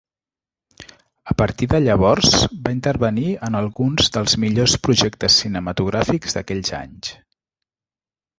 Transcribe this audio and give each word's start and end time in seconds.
A 1.33 1.33
partir 1.41 1.67
de 1.73 1.81
llavors, 1.87 2.31
va 2.67 2.71
intervenir 2.75 3.25
en 3.49 3.59
alguns 3.59 4.09
dels 4.17 4.35
millors 4.45 4.75
projectes 4.89 5.37
cinematogràfics 5.45 6.39
d'aquells 6.39 6.75
anys. 6.81 7.15